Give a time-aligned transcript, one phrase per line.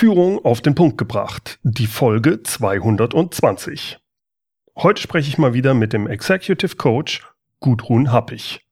[0.00, 3.98] Führung auf den Punkt gebracht, die Folge 220.
[4.78, 7.30] Heute spreche ich mal wieder mit dem Executive Coach
[7.60, 8.66] Gudrun Happig.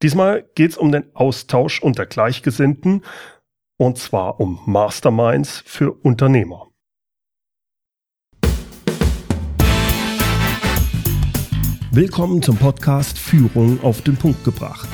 [0.00, 3.04] Diesmal geht es um den Austausch unter Gleichgesinnten
[3.76, 6.70] und zwar um Masterminds für Unternehmer.
[11.90, 14.88] Willkommen zum Podcast Führung auf den Punkt gebracht.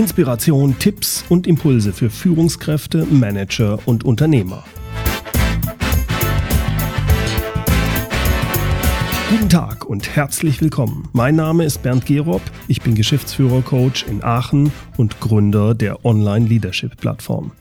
[0.00, 4.64] Inspiration, Tipps und Impulse für Führungskräfte, Manager und Unternehmer.
[9.28, 11.10] Guten Tag und herzlich willkommen.
[11.12, 17.52] Mein Name ist Bernd Gerob, ich bin Geschäftsführer-Coach in Aachen und Gründer der Online-Leadership-Plattform.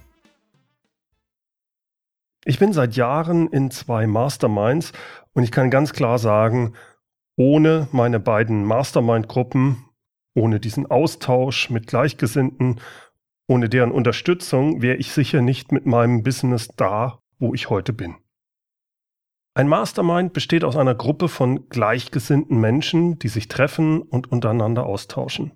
[2.46, 4.94] Ich bin seit Jahren in zwei Masterminds
[5.34, 6.72] und ich kann ganz klar sagen,
[7.36, 9.89] ohne meine beiden Mastermind-Gruppen
[10.40, 12.80] ohne diesen Austausch mit Gleichgesinnten,
[13.48, 18.16] ohne deren Unterstützung wäre ich sicher nicht mit meinem Business da, wo ich heute bin.
[19.56, 25.52] Ein Mastermind besteht aus einer Gruppe von gleichgesinnten Menschen, die sich treffen und untereinander austauschen.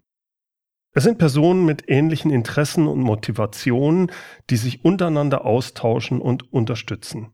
[0.95, 4.11] Es sind Personen mit ähnlichen Interessen und Motivationen,
[4.49, 7.33] die sich untereinander austauschen und unterstützen.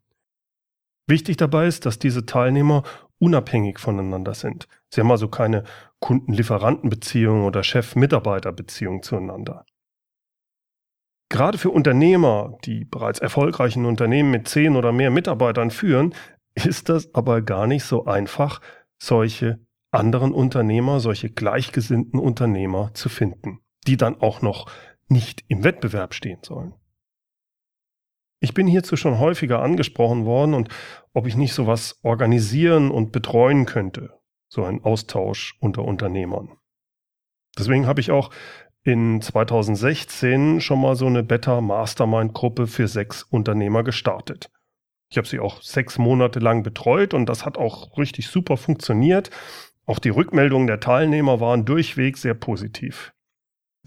[1.07, 2.83] Wichtig dabei ist, dass diese Teilnehmer
[3.19, 4.67] unabhängig voneinander sind.
[4.89, 5.63] Sie haben also keine
[5.99, 9.65] Kunden-Lieferanten-Beziehung oder Chef-Mitarbeiter-Beziehung zueinander.
[11.29, 16.15] Gerade für Unternehmer, die bereits erfolgreichen Unternehmen mit zehn oder mehr Mitarbeitern führen,
[16.55, 18.61] ist das aber gar nicht so einfach,
[19.01, 19.59] solche
[19.91, 24.69] anderen Unternehmer, solche gleichgesinnten Unternehmer zu finden, die dann auch noch
[25.07, 26.73] nicht im Wettbewerb stehen sollen.
[28.41, 30.69] Ich bin hierzu schon häufiger angesprochen worden und
[31.13, 34.13] ob ich nicht sowas organisieren und betreuen könnte,
[34.47, 36.57] so ein Austausch unter Unternehmern.
[37.57, 38.29] Deswegen habe ich auch
[38.83, 44.49] in 2016 schon mal so eine Beta Mastermind Gruppe für sechs Unternehmer gestartet.
[45.11, 49.31] Ich habe sie auch sechs Monate lang betreut und das hat auch richtig super funktioniert.
[49.85, 53.11] Auch die Rückmeldungen der Teilnehmer waren durchweg sehr positiv.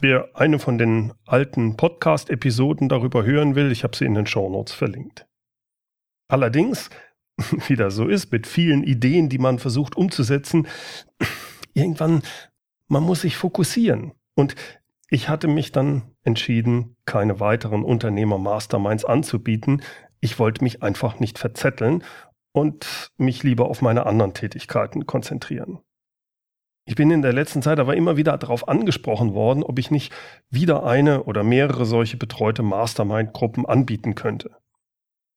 [0.00, 4.48] Wer eine von den alten Podcast-Episoden darüber hören will, ich habe sie in den Show
[4.48, 5.26] Notes verlinkt.
[6.28, 6.90] Allerdings,
[7.68, 10.66] wie das so ist, mit vielen Ideen, die man versucht umzusetzen,
[11.74, 12.22] irgendwann,
[12.88, 14.12] man muss sich fokussieren.
[14.34, 14.54] Und
[15.08, 19.82] ich hatte mich dann entschieden, keine weiteren Unternehmer-Masterminds anzubieten.
[20.20, 22.02] Ich wollte mich einfach nicht verzetteln
[22.52, 25.80] und mich lieber auf meine anderen Tätigkeiten konzentrieren.
[26.84, 30.12] Ich bin in der letzten Zeit aber immer wieder darauf angesprochen worden, ob ich nicht
[30.50, 34.56] wieder eine oder mehrere solche betreute Mastermind-Gruppen anbieten könnte.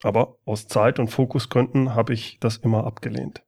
[0.03, 3.43] Aber aus Zeit- und Fokusgründen habe ich das immer abgelehnt.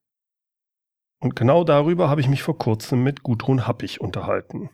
[1.19, 4.69] Und genau darüber habe ich mich vor kurzem mit Gudrun Happig unterhalten.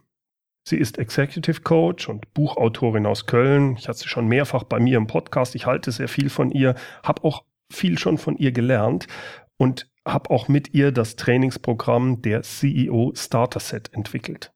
[0.67, 3.75] Sie ist Executive Coach und Buchautorin aus Köln.
[3.77, 5.55] Ich hatte sie schon mehrfach bei mir im Podcast.
[5.55, 9.07] Ich halte sehr viel von ihr, habe auch viel schon von ihr gelernt.
[9.57, 14.53] Und habe auch mit ihr das Trainingsprogramm der CEO Starter Set entwickelt.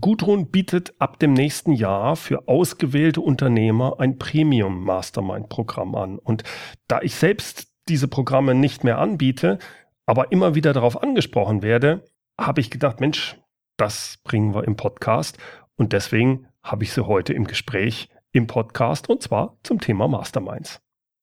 [0.00, 6.18] Gudrun bietet ab dem nächsten Jahr für ausgewählte Unternehmer ein Premium Mastermind Programm an.
[6.18, 6.42] Und
[6.88, 9.58] da ich selbst diese Programme nicht mehr anbiete,
[10.06, 12.04] aber immer wieder darauf angesprochen werde,
[12.40, 13.38] habe ich gedacht, Mensch,
[13.76, 15.38] das bringen wir im Podcast.
[15.76, 20.80] Und deswegen habe ich sie heute im Gespräch im Podcast und zwar zum Thema Masterminds.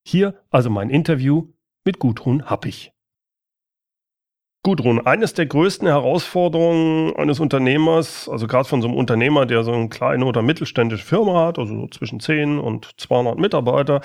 [0.08, 1.52] Hier also mein Interview
[1.84, 2.92] mit Gudrun Happig.
[4.64, 9.72] Gudrun, eines der größten Herausforderungen eines Unternehmers, also gerade von so einem Unternehmer, der so
[9.72, 14.02] eine kleine oder mittelständische Firma hat, also so zwischen 10 und 200 Mitarbeiter,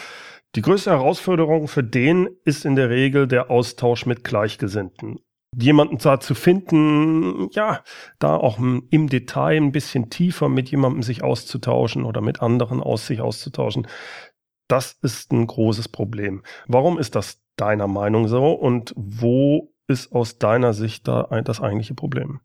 [0.54, 5.18] die größte Herausforderung für den ist in der Regel der Austausch mit Gleichgesinnten.
[5.54, 7.82] Jemanden da zu finden, ja,
[8.18, 13.06] da auch im Detail ein bisschen tiefer mit jemandem sich auszutauschen oder mit anderen aus
[13.06, 13.86] sich auszutauschen,
[14.68, 16.42] das ist ein großes Problem.
[16.66, 21.94] Warum ist das deiner Meinung so und wo ist aus deiner Sicht da das eigentliche
[21.94, 22.40] Problem?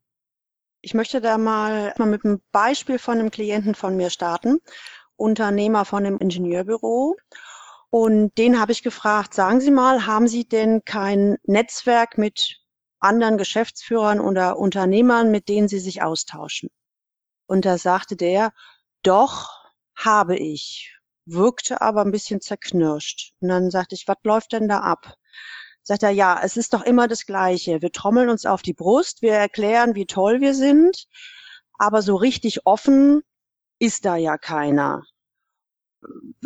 [0.81, 4.59] Ich möchte da mal, mal mit einem Beispiel von einem Klienten von mir starten,
[5.15, 7.15] Unternehmer von einem Ingenieurbüro.
[7.89, 12.61] Und den habe ich gefragt, sagen Sie mal, haben Sie denn kein Netzwerk mit
[12.99, 16.69] anderen Geschäftsführern oder Unternehmern, mit denen Sie sich austauschen?
[17.47, 18.53] Und da sagte der,
[19.03, 19.49] doch,
[19.93, 23.33] habe ich, wirkte aber ein bisschen zerknirscht.
[23.39, 25.15] Und dann sagte ich, was läuft denn da ab?
[25.83, 27.81] sagt er, ja, es ist doch immer das Gleiche.
[27.81, 31.07] Wir trommeln uns auf die Brust, wir erklären, wie toll wir sind,
[31.77, 33.21] aber so richtig offen
[33.79, 35.03] ist da ja keiner.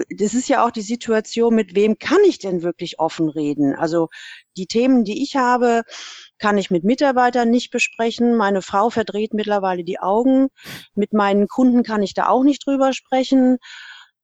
[0.09, 3.73] Das ist ja auch die Situation, mit wem kann ich denn wirklich offen reden?
[3.73, 4.09] Also
[4.57, 5.83] die Themen, die ich habe,
[6.39, 8.35] kann ich mit Mitarbeitern nicht besprechen.
[8.35, 10.49] Meine Frau verdreht mittlerweile die Augen.
[10.93, 13.57] Mit meinen Kunden kann ich da auch nicht drüber sprechen.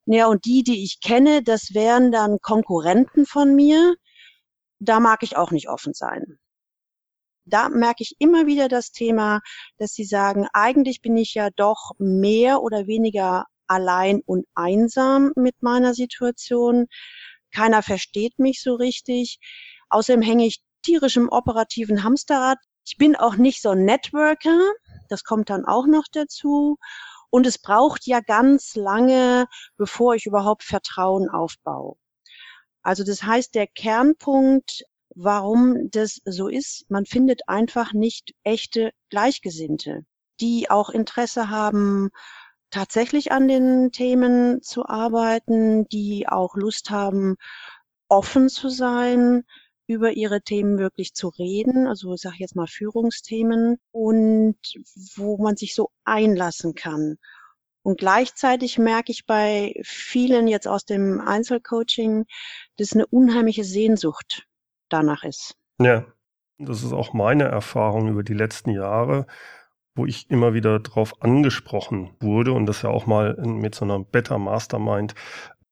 [0.06, 3.96] Ja, und die, die ich kenne, das wären dann Konkurrenten von mir.
[4.80, 6.40] Da mag ich auch nicht offen sein.
[7.46, 9.42] Da merke ich immer wieder das Thema,
[9.78, 15.62] dass sie sagen, eigentlich bin ich ja doch mehr oder weniger allein und einsam mit
[15.62, 16.88] meiner Situation.
[17.54, 19.40] Keiner versteht mich so richtig.
[19.90, 22.58] Außerdem hänge ich tierisch im operativen Hamsterrad.
[22.86, 24.60] Ich bin auch nicht so ein Networker.
[25.10, 26.78] Das kommt dann auch noch dazu.
[27.32, 29.48] Und es braucht ja ganz lange,
[29.78, 31.96] bevor ich überhaupt Vertrauen aufbaue.
[32.84, 34.84] Also das heißt, der Kernpunkt,
[35.16, 40.06] warum das so ist, man findet einfach nicht echte Gleichgesinnte,
[40.40, 42.10] die auch Interesse haben,
[42.70, 47.36] tatsächlich an den Themen zu arbeiten, die auch Lust haben,
[48.08, 49.44] offen zu sein,
[49.92, 54.56] über ihre Themen wirklich zu reden, also ich sage jetzt mal Führungsthemen und
[55.16, 57.18] wo man sich so einlassen kann.
[57.84, 62.26] Und gleichzeitig merke ich bei vielen jetzt aus dem Einzelcoaching,
[62.78, 64.48] dass eine unheimliche Sehnsucht
[64.90, 65.56] danach ist.
[65.80, 66.06] Ja,
[66.58, 69.26] das ist auch meine Erfahrung über die letzten Jahre,
[69.96, 74.00] wo ich immer wieder darauf angesprochen wurde und das ja auch mal mit so einer
[74.00, 75.16] Better Mastermind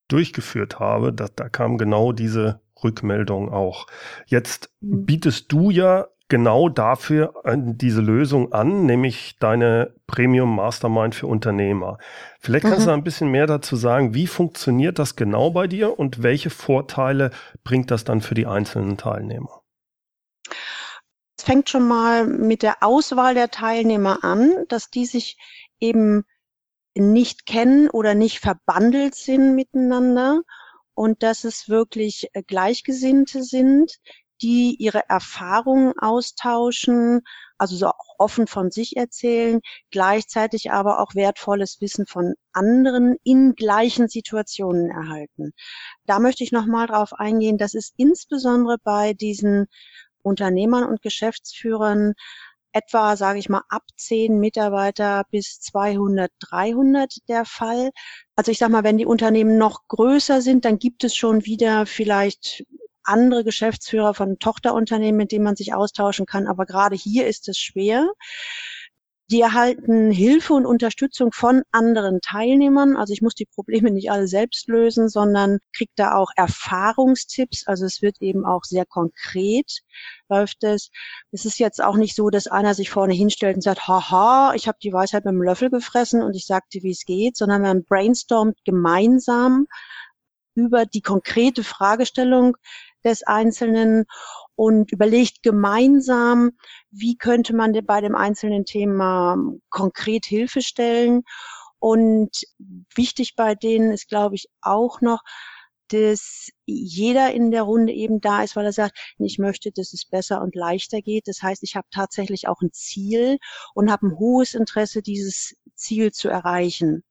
[0.10, 3.88] durchgeführt habe, da, da kam genau diese Rückmeldung auch.
[4.26, 5.06] Jetzt mhm.
[5.06, 11.98] bietest du ja genau dafür diese Lösung an, nämlich deine Premium Mastermind für Unternehmer.
[12.40, 12.86] Vielleicht kannst mhm.
[12.86, 17.32] du ein bisschen mehr dazu sagen, wie funktioniert das genau bei dir und welche Vorteile
[17.64, 19.62] bringt das dann für die einzelnen Teilnehmer?
[21.36, 25.38] Es fängt schon mal mit der Auswahl der Teilnehmer an, dass die sich
[25.80, 26.26] eben
[26.96, 30.42] nicht kennen oder nicht verbandelt sind miteinander
[31.00, 34.00] und dass es wirklich äh, Gleichgesinnte sind,
[34.42, 37.22] die ihre Erfahrungen austauschen,
[37.58, 39.62] also so auch offen von sich erzählen,
[39.92, 45.54] gleichzeitig aber auch wertvolles Wissen von anderen in gleichen Situationen erhalten.
[46.06, 49.68] Da möchte ich nochmal drauf eingehen, dass es insbesondere bei diesen
[50.22, 52.14] Unternehmern und Geschäftsführern
[52.72, 57.92] etwa, sage ich mal, ab zehn Mitarbeiter bis 200, 300 der Fall.
[58.36, 61.86] Also ich sage mal, wenn die Unternehmen noch größer sind, dann gibt es schon wieder
[61.86, 62.64] vielleicht
[63.04, 66.48] andere Geschäftsführer von Tochterunternehmen, mit denen man sich austauschen kann.
[66.48, 68.08] Aber gerade hier ist es schwer.
[69.32, 72.98] Die erhalten Hilfe und Unterstützung von anderen Teilnehmern.
[72.98, 77.68] Also ich muss die Probleme nicht alle selbst lösen, sondern kriege da auch Erfahrungstipps.
[77.68, 79.82] Also es wird eben auch sehr konkret
[80.30, 80.90] läuft es.
[81.32, 84.68] Es ist jetzt auch nicht so, dass einer sich vorne hinstellt und sagt, haha, ich
[84.68, 87.84] habe die Weisheit mit dem Löffel gefressen und ich sagte, wie es geht, sondern man
[87.84, 89.68] brainstormt gemeinsam
[90.56, 92.58] über die konkrete Fragestellung
[93.04, 94.06] des Einzelnen
[94.56, 96.52] und überlegt gemeinsam,
[96.92, 99.38] wie könnte man bei dem einzelnen Thema
[99.70, 101.24] konkret Hilfe stellen.
[101.80, 102.30] Und
[102.94, 105.22] wichtig bei denen ist, glaube ich, auch noch,
[105.88, 110.06] dass jeder in der Runde eben da ist, weil er sagt, ich möchte, dass es
[110.06, 111.28] besser und leichter geht.
[111.28, 113.40] Das heißt, ich habe tatsächlich auch ein Ziel
[113.74, 117.04] und habe ein hohes Interesse, dieses Ziel zu erreichen.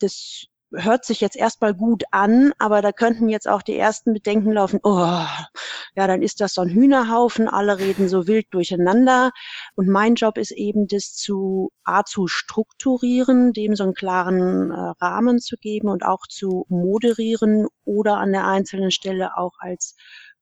[0.00, 4.52] Das hört sich jetzt erstmal gut an, aber da könnten jetzt auch die ersten Bedenken
[4.52, 4.98] laufen, oh,
[5.94, 9.30] ja, dann ist das so ein Hühnerhaufen, alle reden so wild durcheinander.
[9.74, 15.04] Und mein Job ist eben, das zu, A, zu strukturieren, dem so einen klaren äh,
[15.04, 19.96] Rahmen zu geben und auch zu moderieren oder an der einzelnen Stelle auch als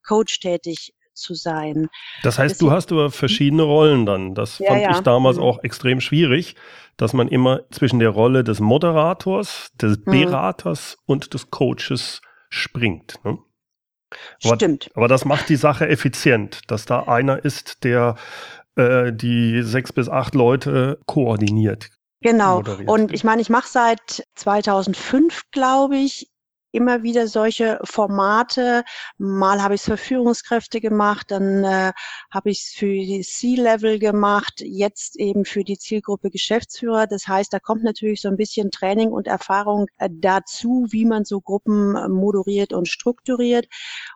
[0.07, 1.89] Coach tätig zu sein.
[2.23, 4.35] Das heißt, Deswegen, du hast aber verschiedene Rollen dann.
[4.35, 4.91] Das ja, fand ja.
[4.93, 5.43] ich damals mhm.
[5.43, 6.57] auch extrem schwierig,
[6.97, 10.11] dass man immer zwischen der Rolle des Moderators, des mhm.
[10.11, 13.15] Beraters und des Coaches springt.
[13.25, 13.39] Ne?
[14.45, 14.91] Aber, Stimmt.
[14.95, 18.17] Aber das macht die Sache effizient, dass da einer ist, der
[18.77, 21.91] äh, die sechs bis acht Leute koordiniert.
[22.21, 22.57] Genau.
[22.57, 22.89] Moderiert.
[22.89, 26.29] Und ich meine, ich mache seit 2005, glaube ich,
[26.73, 28.85] immer wieder solche Formate.
[29.19, 31.93] Mal habe ich es für Führungskräfte gemacht, dann äh,
[32.31, 37.07] habe ich es für die C-Level gemacht, jetzt eben für die Zielgruppe Geschäftsführer.
[37.07, 41.25] Das heißt, da kommt natürlich so ein bisschen Training und Erfahrung äh, dazu, wie man
[41.25, 43.67] so Gruppen äh, moderiert und strukturiert.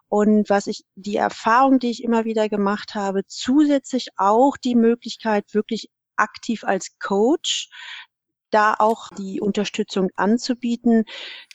[0.08, 5.52] Und was ich, die Erfahrung, die ich immer wieder gemacht habe, zusätzlich auch die Möglichkeit,
[5.54, 7.68] wirklich aktiv als Coach
[8.54, 11.04] da auch die Unterstützung anzubieten.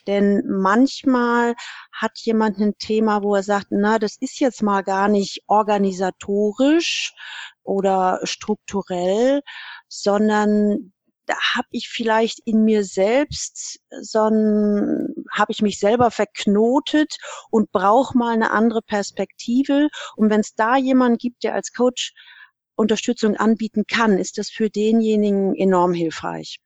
[0.07, 1.55] Denn manchmal
[1.91, 7.13] hat jemand ein Thema, wo er sagt, na, das ist jetzt mal gar nicht organisatorisch
[7.63, 9.41] oder strukturell,
[9.87, 10.93] sondern
[11.25, 17.17] da habe ich vielleicht in mir selbst so ein, habe ich mich selber verknotet
[17.51, 19.89] und brauche mal eine andere Perspektive.
[20.15, 22.13] Und wenn es da jemanden gibt, der als Coach
[22.75, 26.59] Unterstützung anbieten kann, ist das für denjenigen enorm hilfreich.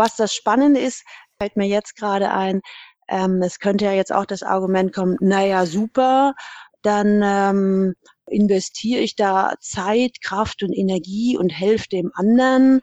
[0.00, 1.04] Was das Spannende ist,
[1.38, 2.62] fällt mir jetzt gerade ein,
[3.06, 6.32] ähm, es könnte ja jetzt auch das Argument kommen, naja, super,
[6.80, 12.80] dann ähm, investiere ich da Zeit, Kraft und Energie und helfe dem anderen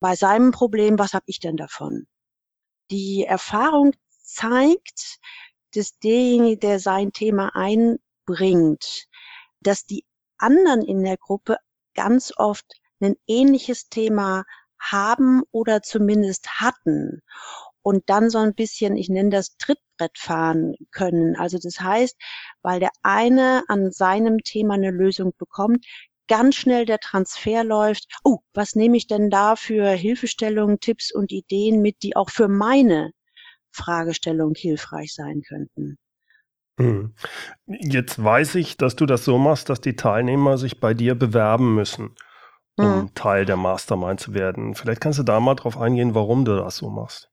[0.00, 2.08] bei seinem Problem, was habe ich denn davon?
[2.90, 3.92] Die Erfahrung
[4.24, 5.20] zeigt,
[5.76, 9.06] dass derjenige, der sein Thema einbringt,
[9.60, 10.04] dass die
[10.38, 11.58] anderen in der Gruppe
[11.94, 12.66] ganz oft
[12.98, 14.42] ein ähnliches Thema
[14.80, 17.22] haben oder zumindest hatten
[17.82, 21.36] und dann so ein bisschen, ich nenne das Trittbrett fahren können.
[21.36, 22.16] Also das heißt,
[22.62, 25.86] weil der eine an seinem Thema eine Lösung bekommt,
[26.28, 28.06] ganz schnell der Transfer läuft.
[28.24, 32.48] Oh, was nehme ich denn da für Hilfestellungen, Tipps und Ideen mit, die auch für
[32.48, 33.12] meine
[33.70, 35.96] Fragestellung hilfreich sein könnten?
[36.78, 37.14] Hm.
[37.66, 41.74] Jetzt weiß ich, dass du das so machst, dass die Teilnehmer sich bei dir bewerben
[41.74, 42.14] müssen,
[42.78, 43.14] um hm.
[43.14, 44.74] Teil der Mastermind zu werden.
[44.74, 47.30] Vielleicht kannst du da mal drauf eingehen, warum du das so machst.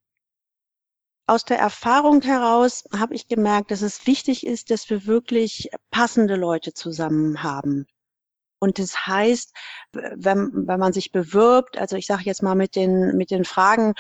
[1.28, 6.36] Aus der Erfahrung heraus habe ich gemerkt, dass es wichtig ist, dass wir wirklich passende
[6.36, 7.88] Leute zusammen haben.
[8.60, 9.54] Und das heißt,
[9.92, 13.94] wenn, wenn man sich bewirbt, also ich sage jetzt mal mit den, mit den Fragen,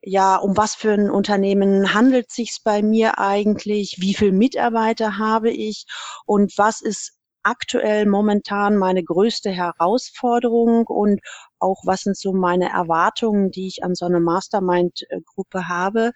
[0.00, 3.96] ja, um was für ein Unternehmen handelt sich's bei mir eigentlich?
[4.00, 5.86] Wie viele Mitarbeiter habe ich?
[6.26, 11.20] Und was ist aktuell momentan meine größte Herausforderung und
[11.58, 16.12] auch was sind so meine Erwartungen, die ich an so eine Mastermind-Gruppe habe.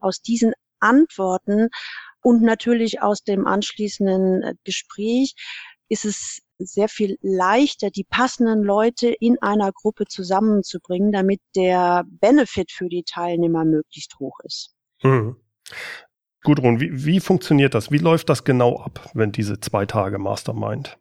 [0.00, 1.68] Aus diesen Antworten
[2.22, 5.34] und natürlich aus dem anschließenden Gespräch
[5.88, 12.72] ist es sehr viel leichter, die passenden Leute in einer Gruppe zusammenzubringen, damit der Benefit
[12.72, 14.74] für die Teilnehmer möglichst hoch ist.
[15.02, 15.36] Mhm.
[16.44, 17.90] Gudrun, wie, wie funktioniert das?
[17.90, 20.98] Wie läuft das genau ab, wenn diese zwei Tage Mastermind?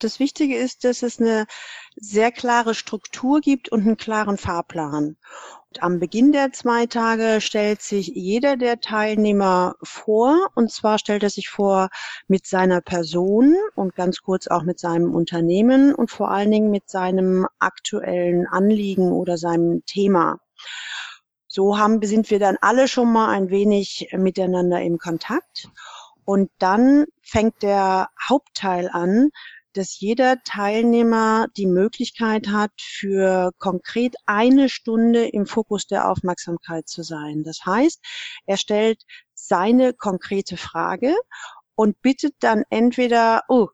[0.00, 1.46] Das Wichtige ist, dass es eine
[1.96, 5.16] sehr klare Struktur gibt und einen klaren Fahrplan.
[5.80, 10.48] Am Beginn der zwei Tage stellt sich jeder der Teilnehmer vor.
[10.54, 11.90] Und zwar stellt er sich vor
[12.28, 16.90] mit seiner Person und ganz kurz auch mit seinem Unternehmen und vor allen Dingen mit
[16.90, 20.38] seinem aktuellen Anliegen oder seinem Thema.
[21.54, 25.68] So haben, sind wir dann alle schon mal ein wenig miteinander im Kontakt.
[26.24, 29.30] Und dann fängt der Hauptteil an,
[29.72, 37.04] dass jeder Teilnehmer die Möglichkeit hat, für konkret eine Stunde im Fokus der Aufmerksamkeit zu
[37.04, 37.44] sein.
[37.44, 38.00] Das heißt,
[38.46, 41.14] er stellt seine konkrete Frage
[41.76, 43.68] und bittet dann entweder, oh,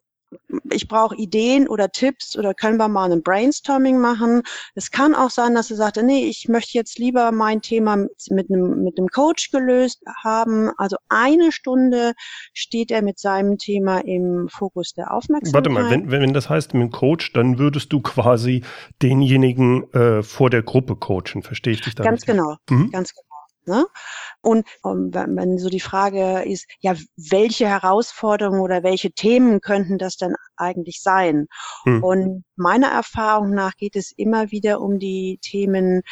[0.71, 4.43] ich brauche Ideen oder Tipps oder können wir mal ein Brainstorming machen.
[4.75, 8.51] Es kann auch sein, dass er sagt, nee, ich möchte jetzt lieber mein Thema mit,
[8.51, 10.71] einem, mit einem Coach gelöst haben.
[10.77, 12.13] Also eine Stunde
[12.53, 15.55] steht er mit seinem Thema im Fokus der Aufmerksamkeit.
[15.55, 18.63] Warte mal, wenn, wenn das heißt mit dem Coach, dann würdest du quasi
[19.03, 22.05] denjenigen äh, vor der Gruppe coachen, verstehe ich dich da?
[22.05, 22.91] Ganz genau, mhm.
[22.91, 23.30] ganz genau.
[23.67, 23.87] Ne?
[24.41, 29.99] Und um, wenn, wenn so die Frage ist, ja, welche Herausforderungen oder welche Themen könnten
[29.99, 31.47] das denn eigentlich sein?
[31.85, 32.03] Hm.
[32.03, 36.03] Und meiner Erfahrung nach geht es immer wieder um die Themen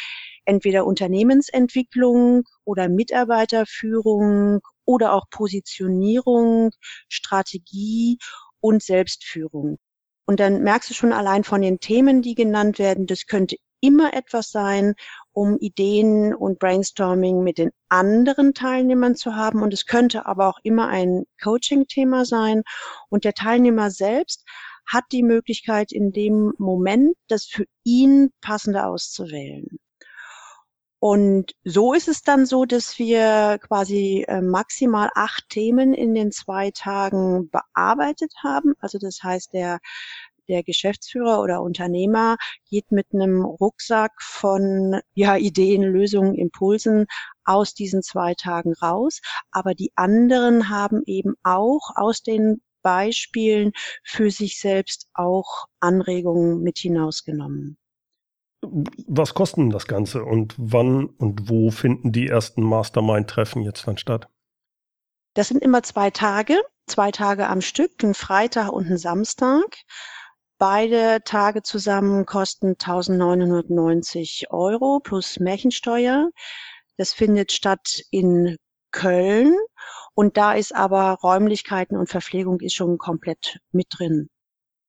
[0.44, 6.70] entweder Unternehmensentwicklung oder Mitarbeiterführung oder auch Positionierung,
[7.08, 8.18] Strategie
[8.60, 9.78] und Selbstführung.
[10.26, 14.14] Und dann merkst du schon allein von den Themen, die genannt werden, das könnte immer
[14.14, 14.94] etwas sein,
[15.38, 19.62] um Ideen und Brainstorming mit den anderen Teilnehmern zu haben.
[19.62, 22.64] Und es könnte aber auch immer ein Coaching-Thema sein.
[23.08, 24.44] Und der Teilnehmer selbst
[24.84, 29.78] hat die Möglichkeit, in dem Moment das für ihn passende auszuwählen.
[31.00, 36.32] Und so ist es dann so, dass wir quasi äh, maximal acht Themen in den
[36.32, 38.74] zwei Tagen bearbeitet haben.
[38.80, 39.78] Also das heißt, der
[40.48, 42.36] der Geschäftsführer oder Unternehmer
[42.68, 47.06] geht mit einem Rucksack von ja, Ideen, Lösungen, Impulsen
[47.44, 49.20] aus diesen zwei Tagen raus.
[49.50, 53.72] Aber die anderen haben eben auch aus den Beispielen
[54.04, 57.76] für sich selbst auch Anregungen mit hinausgenommen.
[58.62, 64.28] Was kosten das Ganze und wann und wo finden die ersten Mastermind-Treffen jetzt dann statt?
[65.34, 69.76] Das sind immer zwei Tage, zwei Tage am Stück, ein Freitag und ein Samstag.
[70.58, 76.30] Beide Tage zusammen kosten 1990 Euro plus Märchensteuer.
[76.96, 78.56] Das findet statt in
[78.90, 79.54] Köln
[80.14, 84.28] und da ist aber Räumlichkeiten und Verpflegung ist schon komplett mit drin.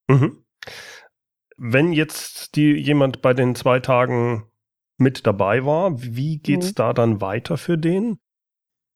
[0.08, 0.44] Mhm.
[1.58, 4.50] Wenn jetzt die jemand bei den zwei Tagen
[5.00, 6.02] mit dabei war.
[6.02, 6.76] Wie geht's mhm.
[6.76, 8.20] da dann weiter für den?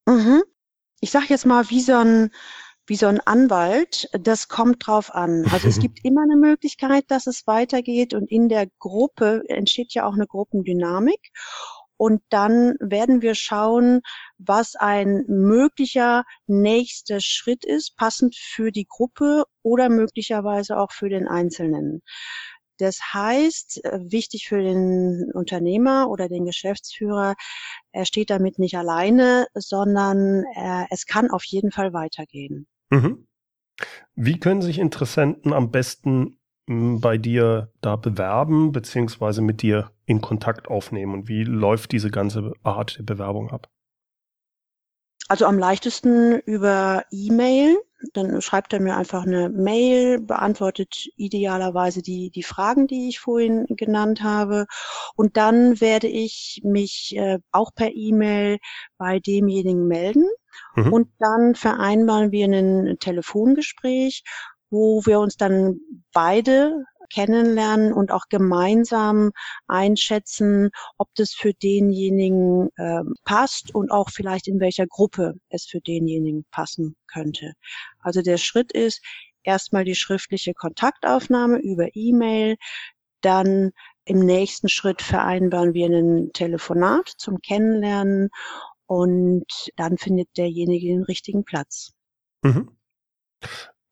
[0.05, 0.43] Mhm.
[0.99, 2.29] Ich sag jetzt mal, wie so ein
[2.85, 5.45] wie so ein Anwalt, das kommt drauf an.
[5.51, 10.05] Also es gibt immer eine Möglichkeit, dass es weitergeht und in der Gruppe entsteht ja
[10.05, 11.31] auch eine Gruppendynamik.
[11.95, 14.01] Und dann werden wir schauen,
[14.37, 21.27] was ein möglicher nächster Schritt ist, passend für die Gruppe oder möglicherweise auch für den
[21.27, 22.01] Einzelnen.
[22.77, 27.35] Das heißt, wichtig für den Unternehmer oder den Geschäftsführer,
[27.91, 32.67] er steht damit nicht alleine, sondern äh, es kann auf jeden Fall weitergehen.
[32.89, 33.27] Mhm.
[34.15, 40.21] Wie können sich Interessenten am besten hm, bei dir da bewerben, beziehungsweise mit dir in
[40.21, 41.13] Kontakt aufnehmen?
[41.13, 43.69] Und wie läuft diese ganze Art der Bewerbung ab?
[45.27, 47.77] Also am leichtesten über E-Mail.
[48.13, 53.65] Dann schreibt er mir einfach eine Mail, beantwortet idealerweise die, die Fragen, die ich vorhin
[53.69, 54.65] genannt habe.
[55.15, 58.59] Und dann werde ich mich äh, auch per E-Mail
[58.97, 60.25] bei demjenigen melden.
[60.75, 60.93] Mhm.
[60.93, 64.23] Und dann vereinbaren wir ein Telefongespräch,
[64.69, 65.79] wo wir uns dann
[66.13, 66.83] beide
[67.13, 69.31] kennenlernen und auch gemeinsam
[69.67, 75.79] einschätzen, ob das für denjenigen äh, passt und auch vielleicht in welcher Gruppe es für
[75.79, 77.53] denjenigen passen könnte.
[77.99, 79.01] Also der Schritt ist
[79.43, 82.55] erstmal die schriftliche Kontaktaufnahme über E-Mail,
[83.21, 83.71] dann
[84.05, 88.29] im nächsten Schritt vereinbaren wir ein Telefonat zum Kennenlernen
[88.85, 89.45] und
[89.77, 91.93] dann findet derjenige den richtigen Platz.
[92.43, 92.75] Mhm.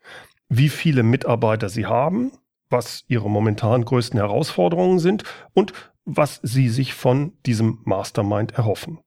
[0.49, 2.33] wie viele Mitarbeiter Sie haben,
[2.69, 5.73] was ihre momentan größten Herausforderungen sind und
[6.05, 8.99] was sie sich von diesem Mastermind erhoffen.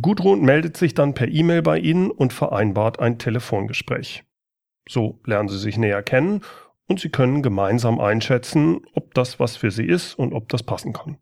[0.00, 4.24] Gudrun meldet sich dann per E-Mail bei Ihnen und vereinbart ein Telefongespräch.
[4.88, 6.42] So lernen Sie sich näher kennen
[6.88, 10.92] und Sie können gemeinsam einschätzen, ob das was für Sie ist und ob das passen
[10.92, 11.18] kann.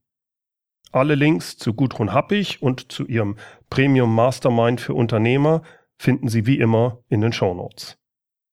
[0.91, 3.37] Alle Links zu Gudrun Happig und zu ihrem
[3.71, 5.63] Premium Mastermind für Unternehmer
[5.99, 7.99] finden Sie wie immer in den Shownotes.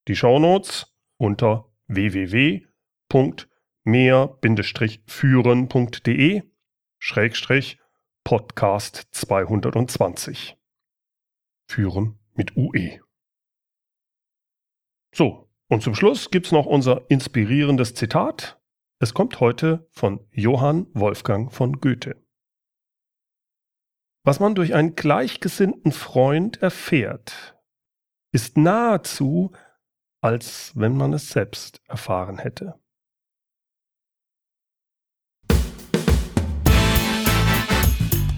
[0.07, 2.68] Die Shownotes unter www
[3.83, 6.43] mehr-führen.de
[6.99, 7.79] Schrägstrich
[8.23, 10.57] Podcast 220.
[11.67, 13.01] Führen mit UE.
[15.13, 18.61] So, und zum Schluss gibt's noch unser inspirierendes Zitat.
[18.99, 22.15] Es kommt heute von Johann Wolfgang von Goethe.
[24.23, 27.57] Was man durch einen gleichgesinnten Freund erfährt,
[28.31, 29.51] ist nahezu,
[30.21, 32.78] als wenn man es selbst erfahren hätte.